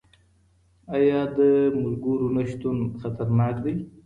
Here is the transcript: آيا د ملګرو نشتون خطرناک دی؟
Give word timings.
آيا 0.95 1.21
د 1.37 1.39
ملګرو 1.81 2.27
نشتون 2.35 2.77
خطرناک 3.01 3.55
دی؟ 3.63 3.75